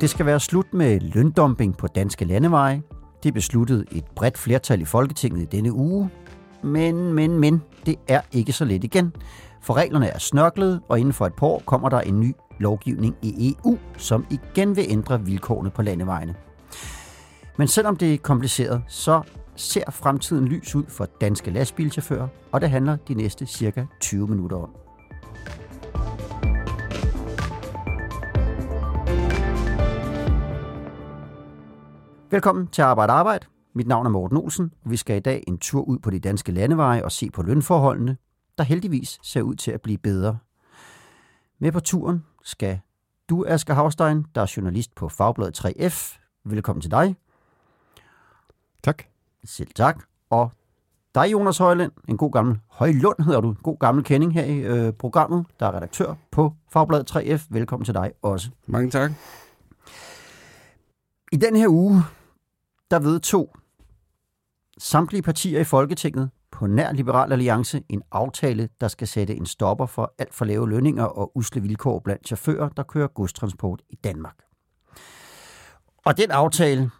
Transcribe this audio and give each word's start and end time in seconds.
Det 0.00 0.10
skal 0.10 0.26
være 0.26 0.40
slut 0.40 0.74
med 0.74 1.00
løndumping 1.00 1.76
på 1.76 1.86
danske 1.86 2.24
landeveje. 2.24 2.82
Det 3.22 3.34
besluttede 3.34 3.84
et 3.92 4.04
bredt 4.16 4.38
flertal 4.38 4.80
i 4.80 4.84
Folketinget 4.84 5.42
i 5.42 5.44
denne 5.44 5.72
uge. 5.72 6.10
Men, 6.62 7.12
men, 7.12 7.38
men, 7.38 7.62
det 7.86 7.96
er 8.08 8.20
ikke 8.32 8.52
så 8.52 8.64
let 8.64 8.84
igen. 8.84 9.12
For 9.62 9.74
reglerne 9.74 10.06
er 10.06 10.18
snørklet, 10.18 10.80
og 10.88 10.98
inden 10.98 11.12
for 11.12 11.26
et 11.26 11.34
par 11.34 11.46
år 11.46 11.62
kommer 11.66 11.88
der 11.88 12.00
en 12.00 12.20
ny 12.20 12.34
lovgivning 12.58 13.16
i 13.22 13.56
EU, 13.64 13.78
som 13.96 14.26
igen 14.30 14.76
vil 14.76 14.84
ændre 14.88 15.24
vilkårene 15.24 15.70
på 15.70 15.82
landevejene. 15.82 16.34
Men 17.56 17.68
selvom 17.68 17.96
det 17.96 18.14
er 18.14 18.18
kompliceret, 18.18 18.82
så 18.88 19.22
ser 19.60 19.90
fremtiden 19.90 20.48
lys 20.48 20.74
ud 20.74 20.84
for 20.88 21.04
danske 21.20 21.50
lastbilchauffører, 21.50 22.28
og 22.52 22.60
det 22.60 22.70
handler 22.70 22.96
de 22.96 23.14
næste 23.14 23.46
cirka 23.46 23.84
20 24.00 24.26
minutter 24.26 24.56
om. 24.56 24.70
Velkommen 32.30 32.66
til 32.66 32.82
Arbejde 32.82 33.12
Arbejde. 33.12 33.46
Mit 33.74 33.86
navn 33.86 34.06
er 34.06 34.10
Morten 34.10 34.36
Olsen, 34.36 34.72
og 34.84 34.90
vi 34.90 34.96
skal 34.96 35.16
i 35.16 35.20
dag 35.20 35.44
en 35.48 35.58
tur 35.58 35.82
ud 35.82 35.98
på 35.98 36.10
de 36.10 36.20
danske 36.20 36.52
landeveje 36.52 37.04
og 37.04 37.12
se 37.12 37.30
på 37.30 37.42
lønforholdene, 37.42 38.16
der 38.58 38.64
heldigvis 38.64 39.18
ser 39.22 39.42
ud 39.42 39.54
til 39.54 39.70
at 39.70 39.80
blive 39.80 39.98
bedre. 39.98 40.38
Med 41.58 41.72
på 41.72 41.80
turen 41.80 42.24
skal 42.44 42.80
du, 43.28 43.44
Asger 43.48 43.74
Havstein, 43.74 44.26
der 44.34 44.40
er 44.40 44.52
journalist 44.56 44.94
på 44.94 45.08
Fagbladet 45.08 45.64
3F. 45.64 46.18
Velkommen 46.44 46.80
til 46.80 46.90
dig. 46.90 47.16
Selv 49.44 49.68
tak. 49.74 50.04
Og 50.30 50.52
dig, 51.14 51.32
Jonas 51.32 51.58
Højland, 51.58 51.92
en 52.08 52.16
god 52.16 52.32
gammel, 52.32 52.58
Højlund 52.68 53.24
hedder 53.24 53.40
du, 53.40 53.48
en 53.48 53.58
god 53.62 53.78
gammel 53.78 54.04
kending 54.04 54.34
her 54.34 54.44
i 54.44 54.58
øh, 54.58 54.92
programmet, 54.92 55.46
der 55.60 55.66
er 55.66 55.76
redaktør 55.76 56.14
på 56.30 56.52
Fagbladet 56.72 57.16
3F. 57.16 57.46
Velkommen 57.50 57.84
til 57.84 57.94
dig 57.94 58.12
også. 58.22 58.50
Mange 58.66 58.90
tak. 58.90 59.10
I 61.32 61.36
den 61.36 61.56
her 61.56 61.68
uge, 61.68 62.02
der 62.90 62.98
vedtog 62.98 63.54
samtlige 64.78 65.22
partier 65.22 65.60
i 65.60 65.64
Folketinget 65.64 66.30
på 66.50 66.66
nær 66.66 66.92
Liberal 66.92 67.32
Alliance 67.32 67.82
en 67.88 68.02
aftale, 68.12 68.68
der 68.80 68.88
skal 68.88 69.08
sætte 69.08 69.36
en 69.36 69.46
stopper 69.46 69.86
for 69.86 70.14
alt 70.18 70.34
for 70.34 70.44
lave 70.44 70.70
lønninger 70.70 71.04
og 71.04 71.36
usle 71.36 71.62
vilkår 71.62 71.98
blandt 71.98 72.26
chauffører, 72.26 72.68
der 72.68 72.82
kører 72.82 73.08
godstransport 73.08 73.82
i 73.90 73.94
Danmark. 73.94 74.36
Og 76.04 76.16
den 76.16 76.30
aftale 76.30 76.90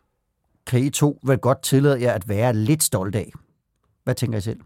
kan 0.66 0.80
I 0.80 0.90
to 0.90 1.18
vel 1.22 1.38
godt 1.38 1.62
tillade 1.62 2.02
jer 2.02 2.12
at 2.12 2.28
være 2.28 2.52
lidt 2.52 2.82
stolte 2.82 3.18
af. 3.18 3.32
Hvad 4.04 4.14
tænker 4.14 4.38
I 4.38 4.40
selv? 4.40 4.60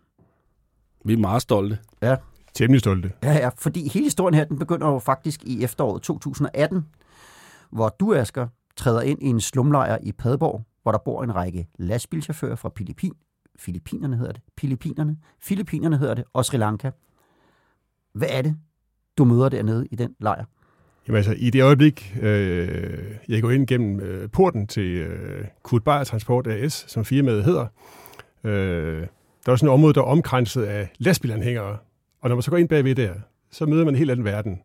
Vi 1.05 1.13
er 1.13 1.19
meget 1.19 1.43
stolte. 1.43 1.79
Ja, 2.03 2.17
Temmelig 2.55 2.81
stolte. 2.81 3.13
Ja, 3.23 3.33
ja, 3.33 3.51
fordi 3.57 3.89
hele 3.89 4.05
historien 4.05 4.35
her, 4.35 4.45
den 4.45 4.59
begynder 4.59 4.89
jo 4.89 4.99
faktisk 4.99 5.45
i 5.45 5.65
efteråret 5.65 6.03
2018, 6.03 6.87
hvor 7.71 7.89
du, 7.89 8.15
Asger, 8.15 8.49
træder 8.77 9.01
ind 9.01 9.23
i 9.23 9.27
en 9.27 9.41
slumlejr 9.41 9.99
i 10.03 10.13
Padborg, 10.13 10.65
hvor 10.83 10.93
der 10.93 10.99
bor 10.99 11.23
en 11.23 11.35
række 11.35 11.69
lastbilchauffører 11.79 12.57
fra 12.57 12.71
Filippin, 12.77 13.13
Filippinerne 13.59 14.17
hedder 14.17 14.33
det, 14.33 14.43
Filippinerne, 14.61 15.17
Filippinerne 15.41 15.99
hedder 15.99 16.15
det, 16.15 16.25
og 16.33 16.45
Sri 16.45 16.57
Lanka. 16.57 16.91
Hvad 18.13 18.29
er 18.31 18.43
det, 18.43 18.57
du 19.19 19.25
møder 19.25 19.49
dernede 19.49 19.87
i 19.91 19.97
den 19.97 20.15
lejr? 20.21 20.45
Jamen 21.09 21.17
altså, 21.17 21.35
i 21.39 21.51
det 21.51 21.63
øjeblik, 21.63 22.17
øh, 22.23 22.99
jeg 23.29 23.43
går 23.43 23.51
ind 23.51 23.67
gennem 23.67 24.01
øh, 24.01 24.31
porten 24.31 24.67
til 24.67 24.97
øh, 24.97 25.45
Kurt 25.63 25.85
Bayer 25.85 26.05
Transport 26.05 26.47
AS, 26.47 26.85
som 26.89 27.05
firmaet 27.05 27.45
hedder, 27.45 27.67
øh, 28.45 29.07
der 29.47 29.53
er 29.53 29.57
sådan 29.57 29.69
et 29.69 29.73
område, 29.73 29.95
der 29.95 30.01
er 30.01 30.05
omkranset 30.05 30.63
af 30.63 30.89
lastbilanhængere. 30.99 31.77
Og 32.21 32.29
når 32.29 32.37
man 32.37 32.43
så 32.43 32.51
går 32.51 32.57
ind 32.57 32.69
bagved 32.69 32.95
der, 32.95 33.15
så 33.51 33.67
møder 33.67 33.85
man 33.85 33.95
en 33.95 33.99
helt 33.99 34.11
anden 34.11 34.25
verden. 34.25 34.61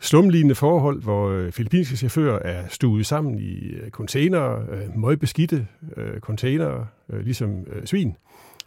Slumlignende 0.00 0.54
forhold, 0.54 1.02
hvor 1.02 1.28
øh, 1.28 1.52
filippinske 1.52 1.96
chauffører 1.96 2.38
er 2.38 2.68
stuet 2.68 3.06
sammen 3.06 3.38
i 3.38 3.68
øh, 3.68 3.90
containere, 3.90 4.66
øh, 4.70 4.98
møgbeskidte 4.98 5.66
øh, 5.96 6.20
containere, 6.20 6.86
øh, 7.12 7.20
ligesom 7.20 7.66
øh, 7.72 7.86
svin. 7.86 8.16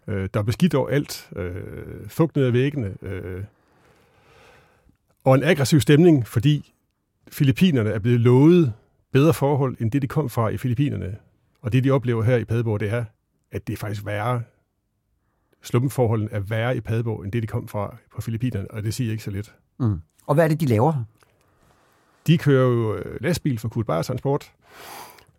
Øh, 0.07 0.29
der 0.33 0.39
er 0.39 0.43
beskidt 0.43 0.73
over 0.73 0.89
alt, 0.89 1.29
øh, 1.35 1.53
fugt 2.07 2.35
ned 2.35 2.45
ad 2.45 2.51
væggene, 2.51 2.93
øh, 3.01 3.43
og 5.23 5.35
en 5.35 5.43
aggressiv 5.43 5.79
stemning, 5.79 6.27
fordi 6.27 6.73
Filippinerne 7.31 7.89
er 7.89 7.99
blevet 7.99 8.19
lovet 8.19 8.73
bedre 9.11 9.33
forhold, 9.33 9.77
end 9.79 9.91
det, 9.91 10.01
de 10.01 10.07
kom 10.07 10.29
fra 10.29 10.49
i 10.49 10.57
Filippinerne. 10.57 11.17
Og 11.61 11.73
det, 11.73 11.83
de 11.83 11.91
oplever 11.91 12.23
her 12.23 12.37
i 12.37 12.45
Padborg, 12.45 12.79
det 12.79 12.89
er, 12.89 13.05
at 13.51 13.67
det 13.67 13.73
er 13.73 13.77
faktisk 13.77 14.05
værre. 14.05 14.43
Slumforholdene 15.61 16.31
er 16.31 16.39
værre 16.39 16.77
i 16.77 16.81
Padborg, 16.81 17.23
end 17.23 17.31
det, 17.31 17.41
de 17.43 17.47
kom 17.47 17.67
fra 17.67 17.97
på 18.15 18.21
Filippinerne, 18.21 18.71
og 18.71 18.83
det 18.83 18.93
siger 18.93 19.11
ikke 19.11 19.23
så 19.23 19.31
lidt. 19.31 19.55
Mm. 19.79 20.01
Og 20.27 20.35
hvad 20.35 20.43
er 20.43 20.47
det, 20.47 20.59
de 20.59 20.65
laver? 20.65 21.03
De 22.27 22.37
kører 22.37 22.67
jo 22.67 22.95
øh, 22.95 23.21
lastbil 23.21 23.59
for 23.59 23.69
Kurt 23.69 23.85
Transport. 23.85 24.51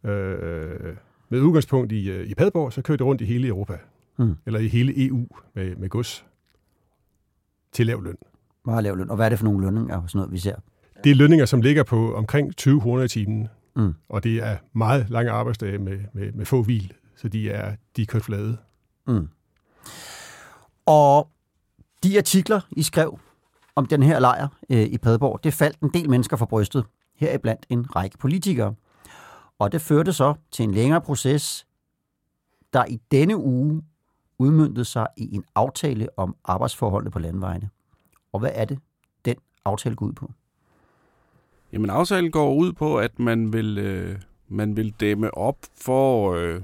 Øh, 0.05 0.97
med 1.29 1.41
udgangspunkt 1.41 1.93
i, 1.93 2.11
øh, 2.11 2.27
i 2.27 2.35
Padborg, 2.35 2.73
så 2.73 2.83
kører 2.83 2.97
de 2.97 3.05
rundt 3.05 3.21
i 3.21 3.25
hele 3.25 3.49
Europa. 3.49 3.79
Mm. 4.19 4.35
Eller 4.47 4.61
i 4.61 4.69
hele 4.69 5.07
EU 5.07 5.27
med, 5.55 5.77
med 5.77 5.89
gods 5.89 6.27
til 7.73 7.87
lav 7.87 8.03
løn. 8.03 8.17
Meget 8.65 8.85
lav 8.85 8.97
løn. 8.97 9.11
Og 9.11 9.17
hvad 9.17 9.27
er 9.27 9.29
det 9.29 9.39
for 9.39 9.45
nogle 9.45 9.65
lønninger 9.65 9.97
og 9.97 10.11
sådan 10.11 10.19
noget, 10.19 10.33
vi 10.33 10.39
ser? 10.39 10.55
Det 11.05 11.11
er 11.11 11.15
lønninger, 11.15 11.47
som 11.47 11.61
ligger 11.61 11.83
på 11.83 12.15
omkring 12.15 12.57
20 12.57 12.81
kroner 12.81 13.03
i 13.03 13.09
timen. 13.09 13.49
Mm. 13.77 13.95
Og 14.09 14.25
det 14.25 14.43
er 14.43 14.57
meget 14.73 15.11
lange 15.11 15.31
arbejdsdage 15.31 15.79
med, 15.79 15.99
med, 16.13 16.33
med 16.33 16.45
få 16.45 16.63
hvil, 16.63 16.93
så 17.17 17.29
de 17.29 17.51
er, 17.51 17.77
de 17.97 18.03
er 18.03 18.07
kørt 18.07 18.23
flade. 18.23 18.57
Mm. 19.07 19.29
Og 20.87 21.29
de 22.03 22.19
artikler, 22.19 22.61
I 22.71 22.83
skrev 22.83 23.19
om 23.75 23.87
den 23.87 24.03
her 24.03 24.19
lejr 24.19 24.49
øh, 24.71 24.83
i 24.83 24.99
Padborg, 24.99 25.45
det 25.45 25.55
faldt 25.55 25.81
en 25.81 25.91
del 25.95 26.11
mennesker 26.11 26.37
for 26.37 26.47
brystet, 26.47 26.85
heriblandt 27.17 27.67
en 27.69 27.97
række 27.97 28.19
politikere. 28.19 28.75
Og 29.59 29.73
det 29.73 29.81
førte 29.81 30.13
så 30.13 30.35
til 30.51 30.63
en 30.63 30.75
længere 30.75 31.01
proces, 31.01 31.67
der 32.73 32.85
i 32.85 33.01
denne 33.11 33.37
uge 33.37 33.83
udmyndtede 34.39 34.85
sig 34.85 35.07
i 35.17 35.35
en 35.35 35.45
aftale 35.55 36.09
om 36.17 36.37
arbejdsforholdene 36.45 37.11
på 37.11 37.19
landvejene. 37.19 37.71
Og 38.33 38.41
hvad 38.41 38.51
er 38.55 38.65
det, 38.65 38.79
den 39.25 39.37
aftale 39.65 39.97
går 39.97 40.07
ud 40.07 40.13
på? 40.13 40.33
Jamen, 41.73 41.91
aftalen 41.91 42.31
går 42.31 42.55
ud 42.55 42.73
på, 42.73 42.99
at 42.99 43.19
man 43.19 43.53
vil, 43.53 43.79
øh, 43.79 44.19
man 44.49 44.77
vil 44.77 44.95
dæmme 45.01 45.35
op 45.35 45.57
for, 45.75 46.33
øh, 46.33 46.61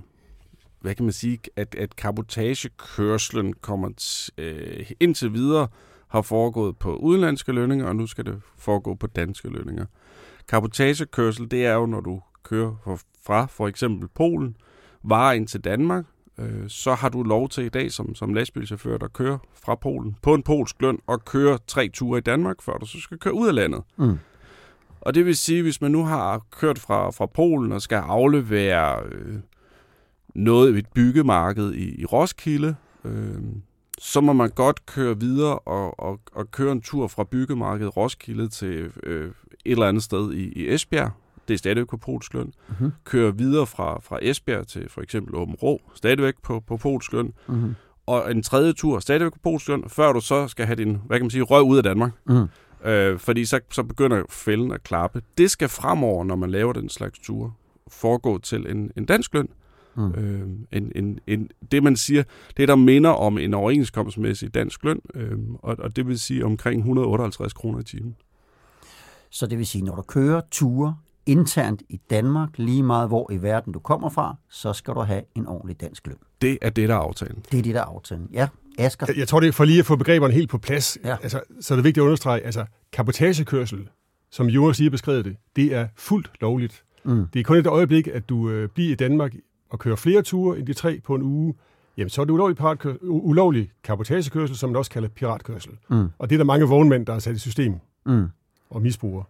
hvad 0.81 0.95
kan 0.95 1.05
man 1.05 1.13
sige, 1.13 1.39
at, 1.57 1.75
at 1.75 1.97
kabotagekørslen 1.97 3.53
kommer 3.53 3.89
t, 3.97 4.31
øh, 4.39 4.91
indtil 5.01 5.33
videre 5.33 5.69
har 6.09 6.23
foregået 6.23 6.77
på 6.77 6.97
udenlandske 6.97 7.53
lønninger, 7.53 7.87
og 7.87 7.97
nu 7.97 8.07
skal 8.07 8.27
det 8.27 8.43
foregå 8.57 8.95
på 8.95 9.07
danske 9.07 9.49
lønninger. 9.49 9.87
Kabotagekørsel, 10.49 11.51
det 11.51 11.67
er 11.67 11.75
jo, 11.75 11.87
når 11.87 12.01
du 12.01 12.21
kører 12.43 12.77
for, 12.85 13.01
fra 13.27 13.47
for 13.47 13.69
eksempel 13.69 14.09
Polen, 14.09 14.57
varer 15.03 15.33
ind 15.33 15.49
til 15.49 15.61
Danmark, 15.61 16.05
øh, 16.39 16.69
så 16.69 16.95
har 16.95 17.09
du 17.09 17.23
lov 17.23 17.49
til 17.49 17.65
i 17.65 17.69
dag 17.69 17.93
som, 17.93 18.15
som 18.15 18.35
lastbilchauffør, 18.35 18.99
der 18.99 19.09
kører 19.09 19.39
fra 19.65 19.75
Polen 19.75 20.17
på 20.23 20.35
en 20.35 20.43
polsk 20.43 20.83
løn 20.83 20.99
og 21.07 21.25
kører 21.25 21.59
tre 21.67 21.89
ture 21.89 22.19
i 22.19 22.23
Danmark, 22.23 22.63
før 22.63 22.73
du 22.73 22.87
så 22.87 23.01
skal 23.01 23.19
køre 23.19 23.35
ud 23.35 23.49
af 23.49 23.55
landet. 23.55 23.83
Mm. 23.97 24.19
Og 25.01 25.15
det 25.15 25.27
vil 25.27 25.37
sige, 25.37 25.63
hvis 25.63 25.81
man 25.81 25.91
nu 25.91 26.05
har 26.05 26.43
kørt 26.51 26.79
fra, 26.79 27.11
fra 27.11 27.27
Polen 27.27 27.73
og 27.73 27.83
skal 27.83 27.97
aflevere 27.97 29.03
øh, 29.13 29.35
noget 30.35 30.75
i 30.75 30.79
et 30.79 30.87
byggemarked 30.95 31.73
i, 31.73 32.01
i 32.01 32.05
Roskilde, 32.05 32.77
øh, 33.05 33.43
så 33.99 34.21
må 34.21 34.33
man 34.33 34.51
godt 34.51 34.87
køre 34.87 35.21
videre 35.21 35.59
og, 35.59 36.01
og, 36.01 36.21
og 36.33 36.51
køre 36.51 36.73
en 36.73 36.81
tur 36.81 37.07
fra 37.07 37.25
byggemarkedet 37.25 37.97
Roskilde 37.97 38.49
til 38.49 38.91
øh, 39.03 39.27
et 39.65 39.73
eller 39.73 39.87
andet 39.87 40.03
sted 40.03 40.33
i, 40.33 40.53
i 40.53 40.75
Esbjerg. 40.75 41.11
Det 41.49 41.55
er 41.55 41.59
stadigvæk 41.59 41.87
på 41.87 41.97
polsk 41.97 42.35
løn. 42.35 42.53
Mm-hmm. 42.69 42.93
Køre 43.05 43.37
videre 43.37 43.67
fra, 43.67 44.01
fra 44.03 44.19
Esbjerg 44.23 44.67
til 44.67 44.89
for 44.89 45.01
eksempel 45.01 45.35
Åben 45.35 45.55
Rå, 45.55 45.81
stadigvæk 45.95 46.35
på, 46.43 46.61
på 46.61 46.77
polsk 46.77 47.13
løn. 47.13 47.33
Mm-hmm. 47.49 47.75
Og 48.07 48.31
en 48.31 48.43
tredje 48.43 48.73
tur, 48.73 48.99
stadigvæk 48.99 49.33
på 49.33 49.39
polsk 49.43 49.69
løn, 49.69 49.85
før 49.89 50.13
du 50.13 50.21
så 50.21 50.49
skal 50.49 50.67
have 50.67 50.77
din, 50.77 50.99
hvad 51.07 51.19
kan 51.19 51.25
man 51.25 51.31
sige, 51.31 51.43
røv 51.43 51.63
ud 51.63 51.77
af 51.77 51.83
Danmark. 51.83 52.13
Mm. 52.27 52.49
Øh, 52.85 53.19
fordi 53.19 53.45
så, 53.45 53.61
så 53.71 53.83
begynder 53.83 54.23
fælden 54.31 54.73
at 54.73 54.83
klappe. 54.83 55.23
Det 55.39 55.51
skal 55.51 55.69
fremover, 55.69 56.25
når 56.25 56.37
man 56.37 56.51
laver 56.51 56.73
den 56.73 56.89
slags 56.89 57.19
ture, 57.19 57.53
foregå 57.89 58.39
til 58.39 58.71
en, 58.71 58.91
en 58.97 59.05
dansk 59.05 59.35
løn. 59.35 59.49
Mm. 59.97 60.13
Øh, 60.13 60.49
en, 60.73 60.93
en, 60.95 61.19
en, 61.27 61.49
det 61.73 61.83
man 61.83 61.97
siger, 61.97 62.23
det 62.57 62.69
der 62.69 62.77
minder 62.77 63.11
om 63.11 63.39
en 63.39 63.55
overenskomstmæssig 63.55 64.55
dansk 64.55 64.85
løn, 64.85 65.01
øh, 65.15 65.39
og, 65.63 65.77
og 65.79 65.97
det 65.97 66.07
vil 66.07 66.21
sige 66.21 66.45
omkring 66.45 66.79
158 66.79 67.53
kroner 67.53 67.81
i 67.81 67.85
timen. 67.85 68.17
Så 69.31 69.47
det 69.47 69.59
vil 69.59 69.67
sige, 69.67 69.85
når 69.85 69.95
du 69.95 70.03
kører 70.03 70.41
ture 70.51 70.97
internt 71.29 71.83
i 71.89 72.01
Danmark, 72.11 72.49
lige 72.59 72.83
meget 72.83 73.09
hvor 73.09 73.33
i 73.33 73.43
verden 73.43 73.73
du 73.73 73.79
kommer 73.79 74.09
fra, 74.09 74.37
så 74.51 74.73
skal 74.73 74.95
du 74.95 75.01
have 75.01 75.23
en 75.35 75.47
ordentlig 75.47 75.81
dansk 75.81 76.07
løn. 76.07 76.17
Det 76.43 76.59
er 76.63 76.71
det, 76.71 76.89
der 76.89 76.95
er 76.95 76.99
aftalen. 76.99 77.43
Det 77.53 77.59
er 77.59 77.63
det, 77.63 77.75
der 77.75 77.81
er 77.81 77.85
aftalen. 77.85 78.29
Ja, 78.33 78.49
Asger. 78.79 79.07
Jeg, 79.09 79.19
jeg 79.19 79.29
tror, 79.29 79.41
det 79.41 79.49
er 79.49 79.53
for 79.53 79.65
lige 79.65 79.79
at 79.79 79.87
få 79.87 79.97
begreberne 79.97 80.35
helt 80.35 80.51
på 80.51 80.59
plads. 80.59 80.99
Ja. 81.05 81.17
Altså, 81.23 81.41
så 81.61 81.75
er 81.75 81.77
det 81.77 81.85
vigtigt 81.85 82.03
at 82.03 82.05
understrege, 82.05 82.41
altså 82.41 82.65
kapotagekørsel, 82.93 83.89
som 84.31 84.47
Jonas 84.47 84.79
lige 84.79 84.87
har 84.87 84.91
beskrevet 84.91 85.25
det, 85.25 85.37
det 85.57 85.75
er 85.75 85.89
fuldt 85.97 86.31
lovligt. 86.41 86.85
Mm. 87.05 87.27
Det 87.33 87.41
er 87.41 87.45
kun 87.45 87.57
et 87.57 87.67
øjeblik, 87.67 88.09
at 88.09 88.29
du 88.29 88.49
øh, 88.51 88.69
bliver 88.69 88.93
i 88.93 88.95
Danmark 88.95 89.35
og 89.71 89.79
kører 89.79 89.97
flere 89.97 90.23
ture 90.23 90.59
end 90.59 90.67
de 90.67 90.73
tre 90.73 91.01
på 91.05 91.15
en 91.15 91.23
uge, 91.23 91.55
jamen 91.97 92.11
så 92.11 92.21
er 92.21 92.25
det 92.25 92.33
ulovlig, 92.33 92.57
piratkørsel, 92.57 92.99
ulovlig 93.03 93.71
kapotagekørsel, 93.85 94.57
som 94.57 94.69
man 94.71 94.77
også 94.77 94.91
kalder 94.91 95.09
piratkørsel. 95.09 95.73
Mm. 95.91 96.09
Og 96.19 96.31
det 96.31 96.37
er 96.37 96.39
der 96.39 96.45
mange 96.45 96.67
vognmænd, 96.67 97.07
der 97.07 97.15
er 97.15 97.19
sat 97.19 97.37
i 97.37 97.39
system 97.39 97.75
Mm. 98.07 98.27
og 98.71 98.83
misbruger. 98.83 99.23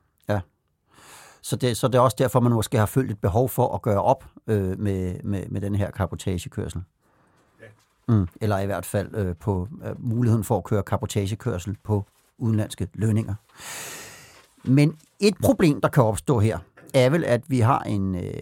Så, 1.48 1.56
det, 1.56 1.76
så 1.76 1.88
det 1.88 1.94
er 1.94 2.00
også 2.00 2.16
derfor, 2.18 2.40
man 2.40 2.52
måske 2.52 2.78
har 2.78 2.86
følt 2.86 3.10
et 3.10 3.18
behov 3.18 3.48
for 3.48 3.74
at 3.74 3.82
gøre 3.82 4.02
op 4.02 4.24
øh, 4.46 4.78
med, 4.78 5.22
med, 5.24 5.48
med 5.48 5.60
den 5.60 5.74
her 5.74 5.90
kapotagekørsel. 5.90 6.82
Mm. 8.08 8.28
Eller 8.40 8.58
i 8.58 8.66
hvert 8.66 8.86
fald 8.86 9.14
øh, 9.14 9.36
på 9.36 9.68
øh, 9.84 10.04
muligheden 10.04 10.44
for 10.44 10.56
at 10.56 10.64
køre 10.64 10.82
kapotagekørsel 10.82 11.76
på 11.84 12.04
udenlandske 12.38 12.88
lønninger. 12.94 13.34
Men 14.64 14.98
et 15.20 15.34
problem, 15.42 15.80
der 15.80 15.88
kan 15.88 16.02
opstå 16.02 16.38
her, 16.38 16.58
er 16.94 17.10
vel, 17.10 17.24
at 17.24 17.50
vi 17.50 17.60
har 17.60 17.80
en 17.80 18.14
øh, 18.14 18.32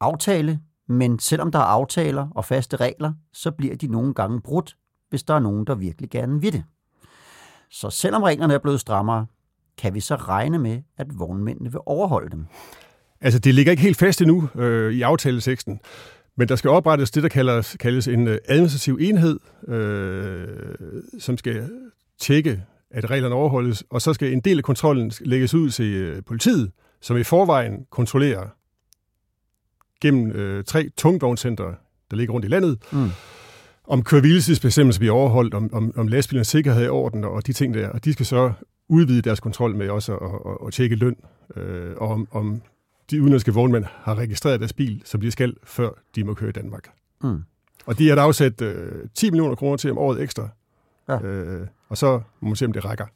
aftale, 0.00 0.60
men 0.88 1.18
selvom 1.18 1.52
der 1.52 1.58
er 1.58 1.62
aftaler 1.62 2.28
og 2.34 2.44
faste 2.44 2.76
regler, 2.76 3.12
så 3.32 3.50
bliver 3.50 3.76
de 3.76 3.86
nogle 3.86 4.14
gange 4.14 4.40
brudt, 4.40 4.76
hvis 5.10 5.22
der 5.22 5.34
er 5.34 5.40
nogen, 5.40 5.64
der 5.64 5.74
virkelig 5.74 6.10
gerne 6.10 6.40
vil 6.40 6.52
det. 6.52 6.64
Så 7.70 7.90
selvom 7.90 8.22
reglerne 8.22 8.54
er 8.54 8.58
blevet 8.58 8.80
strammere, 8.80 9.26
kan 9.78 9.94
vi 9.94 10.00
så 10.00 10.14
regne 10.14 10.58
med, 10.58 10.82
at 10.98 11.06
vognmændene 11.18 11.72
vil 11.72 11.80
overholde 11.86 12.30
dem? 12.30 12.46
Altså, 13.20 13.38
det 13.38 13.54
ligger 13.54 13.70
ikke 13.72 13.82
helt 13.82 13.96
fast 13.96 14.20
endnu 14.22 14.48
øh, 14.54 14.92
i 14.92 15.02
aftaleteksten, 15.02 15.80
men 16.36 16.48
der 16.48 16.56
skal 16.56 16.70
oprettes 16.70 17.10
det, 17.10 17.22
der 17.22 17.28
kaldes, 17.28 17.76
kaldes 17.80 18.08
en 18.08 18.28
øh, 18.28 18.38
administrativ 18.48 18.98
enhed, 19.00 19.38
øh, 19.68 20.48
som 21.18 21.38
skal 21.38 21.70
tjekke, 22.20 22.62
at 22.90 23.10
reglerne 23.10 23.34
overholdes, 23.34 23.84
og 23.90 24.02
så 24.02 24.14
skal 24.14 24.32
en 24.32 24.40
del 24.40 24.58
af 24.58 24.64
kontrollen 24.64 25.12
lægges 25.20 25.54
ud 25.54 25.70
til 25.70 25.94
øh, 25.94 26.22
politiet, 26.26 26.70
som 27.00 27.16
i 27.16 27.22
forvejen 27.22 27.86
kontrollerer 27.90 28.46
gennem 30.00 30.30
øh, 30.30 30.64
tre 30.64 30.88
tungvognscentre, 30.96 31.74
der 32.10 32.16
ligger 32.16 32.34
rundt 32.34 32.44
i 32.46 32.48
landet, 32.48 32.78
Mm. 32.92 33.10
om 33.86 34.02
kørehviletidsbestemmelser 34.04 34.98
bliver 35.00 35.14
overholdt, 35.14 35.54
om, 35.54 35.70
om, 35.72 35.92
om 35.96 36.08
lastbilernes 36.08 36.48
sikkerhed 36.48 36.82
er 36.82 36.86
i 36.86 36.88
orden, 36.88 37.24
og 37.24 37.46
de 37.46 37.52
ting 37.52 37.74
der. 37.74 37.88
Og 37.88 38.04
de 38.04 38.12
skal 38.12 38.26
så 38.26 38.52
udvide 38.92 39.22
deres 39.22 39.40
kontrol 39.40 39.76
med 39.76 39.90
også 39.90 40.16
at, 40.16 40.50
at, 40.50 40.66
at 40.66 40.72
tjekke 40.72 40.96
løn, 40.96 41.16
øh, 41.56 41.96
og 41.96 42.08
om, 42.08 42.28
om 42.30 42.62
de 43.10 43.20
udenlandske 43.20 43.54
vognmænd 43.54 43.84
har 43.84 44.14
registreret 44.14 44.60
deres 44.60 44.72
bil, 44.72 45.02
som 45.04 45.20
de 45.20 45.30
skal, 45.30 45.56
før 45.64 45.90
de 46.14 46.24
må 46.24 46.34
køre 46.34 46.48
i 46.48 46.52
Danmark. 46.52 46.88
Mm. 47.22 47.42
Og 47.86 47.98
de 47.98 48.08
har 48.08 48.14
der 48.14 48.22
afsat 48.22 48.62
øh, 48.62 49.08
10 49.14 49.30
millioner 49.30 49.54
kroner 49.54 49.76
til 49.76 49.90
om 49.90 49.98
året 49.98 50.22
ekstra. 50.22 50.48
Ja. 51.08 51.20
Øh, 51.20 51.66
og 51.88 51.98
så 51.98 52.20
må 52.40 52.48
man 52.48 52.56
se, 52.56 52.64
om 52.64 52.72
det 52.72 52.84
rækker. 52.84 53.06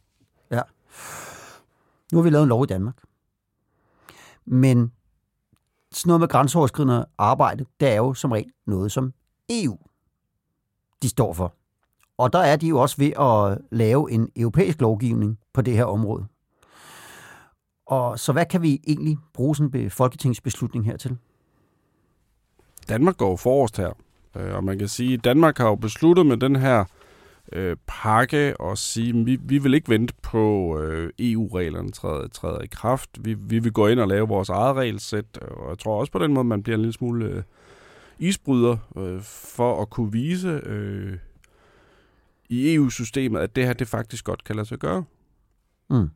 Nu 2.13 2.19
har 2.19 2.23
vi 2.23 2.31
lavet 2.31 2.43
en 2.43 2.49
lov 2.49 2.65
i 2.65 2.67
Danmark. 2.67 2.97
Men 4.45 4.93
sådan 5.93 6.09
noget 6.09 6.21
med 6.21 6.29
grænseoverskridende 6.29 7.07
arbejde, 7.19 7.65
det 7.81 7.89
er 7.89 7.97
jo 7.97 8.15
som 8.15 8.33
regel 8.33 8.51
noget, 8.67 8.93
som 8.93 9.13
EU 9.51 9.79
de 11.03 11.09
står 11.09 11.33
for. 11.33 11.55
Og 12.19 12.33
der 12.33 12.39
er 12.39 12.57
de 12.57 12.69
jo 12.69 12.79
også 12.79 12.97
ved 12.99 13.13
at 13.21 13.59
lave 13.71 14.11
en 14.11 14.29
europæisk 14.37 14.81
lovgivning 14.81 15.39
på 15.57 15.63
det 15.63 15.75
her 15.75 15.85
område. 15.85 16.25
Og 17.87 18.19
så 18.19 18.33
hvad 18.33 18.47
kan 18.47 18.63
vi 18.63 18.81
egentlig 18.87 19.19
bruge 19.35 19.57
sådan 19.57 19.81
en 19.81 19.91
folketingsbeslutning 19.91 20.85
hertil? 20.85 21.17
Danmark 22.89 23.17
går 23.17 23.31
jo 23.31 23.37
forrest 23.37 23.77
her. 23.77 23.91
Øh, 24.37 24.55
og 24.55 24.65
man 24.65 24.79
kan 24.79 24.89
sige, 24.89 25.15
at 25.15 25.25
Danmark 25.25 25.59
har 25.59 25.69
jo 25.69 25.75
besluttet 25.75 26.27
med 26.27 26.37
den 26.37 26.57
her 26.57 26.85
øh, 27.53 27.77
pakke 27.87 28.55
at 28.63 28.79
sige, 28.79 29.21
at 29.21 29.27
vi, 29.27 29.37
vi 29.43 29.59
vil 29.59 29.75
ikke 29.75 29.89
vente 29.89 30.15
på 30.23 30.79
øh, 30.81 31.11
EU-reglerne 31.19 31.91
træder, 31.91 32.29
træder 32.29 32.61
i 32.61 32.67
kraft. 32.67 33.11
Vi, 33.21 33.35
vi 33.35 33.59
vil 33.59 33.73
gå 33.73 33.87
ind 33.87 34.01
og 34.01 34.09
lave 34.09 34.29
vores 34.29 34.49
eget 34.49 34.77
regelsæt, 34.77 35.39
og 35.39 35.69
jeg 35.69 35.79
tror 35.79 36.01
også 36.01 36.13
på 36.13 36.19
den 36.19 36.33
måde, 36.33 36.45
man 36.45 36.63
bliver 36.63 36.77
en 36.77 36.83
lille 36.83 36.93
smule 36.93 37.27
øh, 37.27 37.43
isbryder 38.19 38.77
øh, 38.97 39.21
for 39.23 39.83
at 39.83 39.91
kunne 39.91 40.13
vise 40.13 40.49
øh, 40.49 41.19
i 42.49 42.75
EU-systemet, 42.75 43.41
at 43.41 43.57
det 43.57 43.67
her 43.67 43.73
det 43.73 43.89
faktisk 43.89 44.25
godt 44.25 44.45
kan 44.45 44.57
lade 44.57 44.69
sig 44.69 44.79
gøre. 44.79 45.05
Mm. 45.91 46.09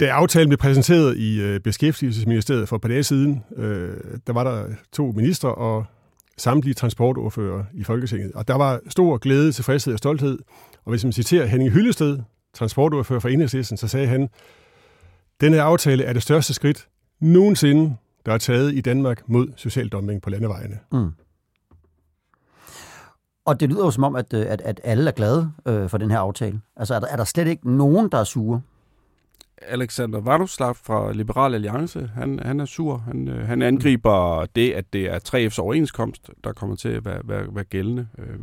Da 0.00 0.06
aftalen 0.06 0.48
blev 0.48 0.58
præsenteret 0.58 1.16
i 1.16 1.40
øh, 1.40 1.60
Beskæftigelsesministeriet 1.60 2.68
for 2.68 2.76
et 2.76 2.82
par 2.82 2.88
dage 2.88 3.02
siden, 3.02 3.44
øh, 3.56 3.96
der 4.26 4.32
var 4.32 4.44
der 4.44 4.66
to 4.92 5.12
ministre 5.16 5.54
og 5.54 5.86
samtlige 6.36 6.74
transportordfører 6.74 7.64
i 7.74 7.84
Folketinget. 7.84 8.32
Og 8.32 8.48
der 8.48 8.54
var 8.54 8.80
stor 8.88 9.16
glæde, 9.16 9.52
tilfredshed 9.52 9.92
og 9.92 9.98
stolthed. 9.98 10.38
Og 10.84 10.90
hvis 10.90 11.04
man 11.04 11.12
citerer 11.12 11.46
Henning 11.46 11.70
Hyllested, 11.70 12.18
transportordfører 12.54 13.20
for 13.20 13.28
Enhedslisten, 13.28 13.76
så 13.76 13.88
sagde 13.88 14.06
han, 14.06 14.28
den 15.40 15.52
her 15.52 15.62
aftale 15.62 16.04
er 16.04 16.12
det 16.12 16.22
største 16.22 16.54
skridt 16.54 16.88
nogensinde, 17.20 17.96
der 18.26 18.32
er 18.32 18.38
taget 18.38 18.74
i 18.74 18.80
Danmark 18.80 19.28
mod 19.28 19.48
social 19.56 19.88
dumping 19.88 20.22
på 20.22 20.30
landevejene. 20.30 20.78
Mm. 20.92 21.10
Og 23.44 23.60
det 23.60 23.68
lyder 23.68 23.84
jo 23.84 23.90
som 23.90 24.04
om, 24.04 24.16
at, 24.16 24.34
øh, 24.34 24.46
at, 24.48 24.60
at 24.60 24.80
alle 24.84 25.10
er 25.10 25.14
glade 25.14 25.52
øh, 25.66 25.88
for 25.88 25.98
den 25.98 26.10
her 26.10 26.18
aftale. 26.18 26.60
Altså 26.76 26.94
er 26.94 27.00
der, 27.00 27.06
er 27.06 27.16
der 27.16 27.24
slet 27.24 27.46
ikke 27.46 27.76
nogen, 27.76 28.08
der 28.08 28.18
er 28.18 28.24
sure? 28.24 28.60
Alexander 29.62 30.20
Vardoslav 30.20 30.74
fra 30.74 31.12
Liberal 31.12 31.54
Alliance, 31.54 32.10
han, 32.14 32.38
han 32.42 32.60
er 32.60 32.64
sur. 32.64 32.96
Han, 32.96 33.28
øh, 33.28 33.46
han 33.46 33.62
angriber 33.62 34.46
det, 34.56 34.72
at 34.72 34.92
det 34.92 35.04
er 35.10 35.18
3F's 35.18 35.58
overenskomst, 35.60 36.30
der 36.44 36.52
kommer 36.52 36.76
til 36.76 36.88
at 36.88 37.04
være, 37.04 37.20
være, 37.24 37.46
være 37.54 37.64
gældende. 37.64 38.08
Øh, 38.18 38.38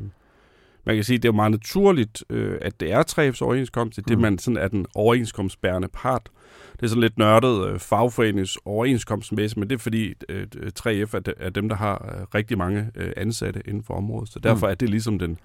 man 0.86 0.96
kan 0.96 1.04
sige, 1.04 1.16
at 1.18 1.24
det 1.24 1.30
er 1.30 1.32
jo 1.34 1.36
meget 1.36 1.52
naturligt, 1.52 2.24
øh, 2.30 2.58
at 2.62 2.80
det 2.80 2.92
er 2.92 3.04
3F's 3.04 3.42
overenskomst. 3.42 3.96
Det 3.96 4.04
er 4.04 4.08
det, 4.08 4.18
Mm. 4.18 4.22
man 4.22 4.38
sådan 4.40 4.58
er 4.58 4.68
den 4.68 4.86
overenskomstbærende 4.96 5.88
part. 5.94 6.30
Det 6.74 6.84
er 6.84 6.88
sådan 6.88 7.02
lidt 7.02 7.18
nørdet 7.18 7.68
øh, 7.70 7.80
fagforenings 7.80 8.58
overenskomstmæssigt, 8.66 9.58
men 9.58 9.70
det 9.70 9.76
er 9.76 9.80
fordi 9.80 10.14
øh, 10.30 10.48
3F 10.80 11.14
er, 11.16 11.20
de, 11.26 11.34
er 11.38 11.50
dem, 11.50 11.70
der 11.70 11.76
har 11.76 12.16
øh, 12.20 12.26
rigtig 12.36 12.58
mange 12.58 12.92
øh, 12.96 13.12
ansatte 13.18 13.62
inden 13.66 13.84
for 13.84 13.94
området. 13.94 14.30
Så 14.30 14.40
derfor 14.40 14.68
Mm. 14.68 14.72
er 14.72 14.76
det 14.76 14.90
ligesom 14.90 15.20
den, 15.20 15.38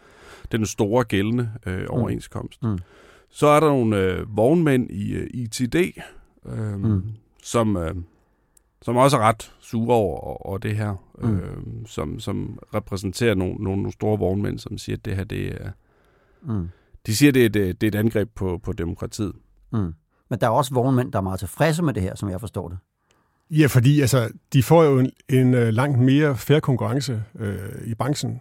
den 0.52 0.66
store 0.66 1.04
gældende 1.04 1.50
øh, 1.66 1.86
overenskomst. 1.88 2.62
Mm. 2.62 2.78
Så 3.30 3.46
er 3.46 3.60
der 3.60 3.68
nogle 3.68 3.96
øh, 3.96 4.36
vognmænd 4.36 4.90
i 4.90 5.12
øh, 5.12 5.30
ITD, 5.34 5.76
øh, 6.46 6.80
Mm. 6.80 7.02
som, 7.42 7.76
øh, 7.76 7.94
som 8.82 8.96
også 8.96 9.16
er 9.16 9.20
ret 9.20 9.52
sure 9.60 9.96
over, 9.96 10.46
over 10.46 10.58
det 10.58 10.76
her, 10.76 10.94
mm. 11.22 11.36
øh, 11.36 11.56
som, 11.86 12.20
som 12.20 12.58
repræsenterer 12.74 13.34
nogle, 13.34 13.54
nogle, 13.54 13.92
store 13.92 14.18
vognmænd, 14.18 14.58
som 14.58 14.78
siger, 14.78 14.96
at 14.96 15.04
det 15.04 15.16
her 15.16 15.24
det 15.24 15.62
er... 15.62 15.70
Mm. 16.42 16.68
De 17.06 17.16
siger, 17.16 17.30
at 17.30 17.34
det 17.34 17.42
er 17.42 17.46
et, 17.46 17.80
det 17.80 17.82
er 17.82 17.88
et 17.88 18.04
angreb 18.04 18.30
på, 18.34 18.60
på 18.62 18.72
demokratiet. 18.72 19.32
Mm. 19.72 19.94
Men 20.30 20.40
der 20.40 20.46
er 20.46 20.50
også 20.50 20.74
vognmænd, 20.74 21.12
der 21.12 21.18
er 21.18 21.22
meget 21.22 21.38
tilfredse 21.38 21.82
med 21.82 21.94
det 21.94 22.02
her, 22.02 22.14
som 22.14 22.30
jeg 22.30 22.40
forstår 22.40 22.68
det. 22.68 22.78
Ja, 23.50 23.66
fordi 23.66 24.00
altså, 24.00 24.30
de 24.52 24.62
får 24.62 24.84
jo 24.84 24.98
en, 24.98 25.10
en 25.28 25.54
øh, 25.54 25.68
langt 25.68 25.98
mere 25.98 26.36
fair 26.36 26.60
konkurrence 26.60 27.22
øh, 27.38 27.58
i 27.86 27.94
branchen. 27.94 28.40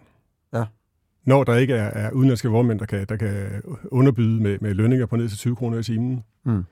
Når 1.26 1.44
der 1.44 1.56
ikke 1.56 1.74
er, 1.74 1.84
er 2.08 2.12
udenlandske 2.12 2.50
vognmænd, 2.50 2.80
der 2.80 2.86
kan, 2.86 3.06
der 3.10 3.16
kan 3.16 3.62
underbyde 3.92 4.42
med, 4.44 4.58
med 4.62 4.74
lønninger 4.74 5.06
på 5.06 5.16
ned 5.16 5.30
til 5.30 5.38
20 5.38 5.56
kroner 5.56 5.78
i 5.80 5.84
timen. 5.84 6.24
Mm. 6.46 6.64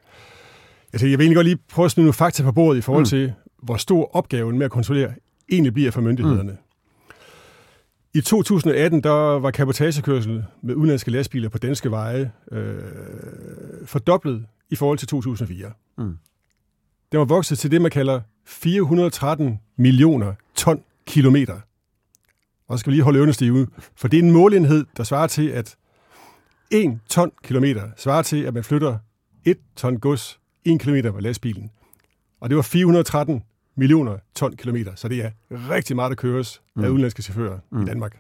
Altså, 0.94 1.08
jeg 1.08 1.18
vil 1.20 1.24
egentlig 1.26 1.36
godt 1.36 1.48
lige 1.48 1.60
prøve 1.72 1.86
at 1.86 1.92
smide 1.92 2.06
nogle 2.06 2.14
fakta 2.14 2.44
på 2.44 2.52
bordet 2.52 2.78
i 2.78 2.82
forhold 2.82 3.02
Mm. 3.02 3.10
til, 3.10 3.34
hvor 3.64 3.76
stor 3.78 4.16
opgaven 4.16 4.58
med 4.58 4.66
at 4.66 4.72
kontrollere 4.72 5.14
egentlig 5.52 5.74
bliver 5.74 5.92
for 5.92 6.02
myndighederne. 6.02 6.52
Mm. 6.52 6.58
I 8.14 8.22
2018, 8.22 9.04
der 9.04 9.10
var 9.40 9.52
kapotagekørsel 9.52 10.46
med 10.62 10.76
udenlandske 10.76 11.12
lastbiler 11.12 11.50
på 11.50 11.58
danske 11.58 11.92
veje 11.92 12.32
øh, 12.52 12.76
fordoblet 13.86 14.46
i 14.70 14.76
forhold 14.76 14.98
til 14.98 15.08
2004. 15.08 15.72
Mm. 15.98 16.18
Den 17.12 17.20
var 17.20 17.26
vokset 17.26 17.60
til 17.60 17.72
det, 17.72 17.82
man 17.82 17.92
kalder 17.92 18.22
413 18.46 19.60
millioner 19.78 20.34
ton 20.56 20.82
kilometer. 21.08 21.60
Og 22.68 22.78
så 22.78 22.80
skal 22.80 22.92
vi 22.92 22.96
lige 22.96 23.04
holde 23.04 23.20
ørerne 23.20 23.34
stive, 23.34 23.68
for 23.96 24.08
det 24.08 24.20
er 24.20 24.24
en 24.24 24.32
målenhed, 24.32 24.86
der 24.98 25.04
svarer 25.04 25.28
til, 25.28 25.48
at 25.50 25.76
1 26.72 27.00
ton 27.10 27.32
kilometer 27.44 27.90
svarer 27.98 28.22
til, 28.22 28.44
at 28.44 28.54
man 28.54 28.64
flytter 28.64 28.98
1 29.46 29.58
ton 29.76 30.00
gods 30.00 30.40
1 30.66 30.80
kilometer 30.80 31.12
med 31.12 31.22
lastbilen. 31.22 31.72
Og 32.42 32.50
det 32.50 32.56
var 32.56 32.62
413 32.64 33.44
millioner 33.76 34.18
ton 34.36 34.56
kilometer, 34.56 34.96
så 34.96 35.08
det 35.08 35.26
er 35.26 35.32
rigtig 35.70 35.96
meget, 35.96 36.10
der 36.10 36.16
køres 36.16 36.62
mm. 36.76 36.82
af 36.84 36.88
Mm. 36.88 36.94
udenlandske 36.94 37.22
chauffører 37.24 37.60
mm. 37.72 37.78
Mm. 37.78 37.84
i 37.84 37.86
Danmark. 37.86 38.20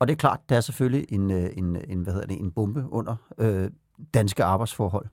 Og 0.00 0.08
det 0.08 0.14
er 0.14 0.16
klart, 0.16 0.40
der 0.48 0.56
er 0.56 0.60
selvfølgelig 0.60 1.06
en, 1.08 1.30
øh, 1.30 1.50
en, 1.56 1.76
en, 1.88 2.02
hvad 2.02 2.12
hedder 2.12 2.26
det, 2.26 2.40
en 2.40 2.50
bombe 2.50 2.84
under 2.90 3.16
øh, 3.38 3.70
danske 4.14 4.44
arbejdsforhold. 4.44 5.06